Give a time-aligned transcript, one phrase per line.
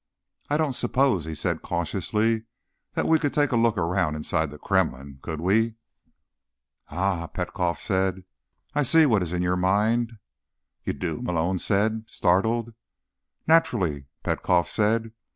[0.49, 2.45] "I don't suppose," he said cautiously,
[2.95, 5.75] "that we could take a look around inside the Kremlin, could we?"
[6.89, 8.23] "Aha," Petkoff said.
[8.73, 10.13] "I see what is in your mind."
[10.83, 12.73] "You do?" Malone said, startled.
[13.45, 15.13] "Naturally," Petkoff said.